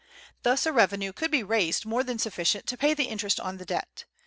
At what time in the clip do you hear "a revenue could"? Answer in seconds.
0.65-1.29